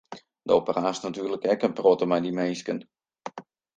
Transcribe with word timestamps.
Do 0.51 0.55
praatst 0.69 1.05
natuerlik 1.07 1.45
ek 1.55 1.65
in 1.69 1.75
protte 1.81 2.07
mei 2.13 2.21
de 2.25 2.33
minsken. 2.39 2.79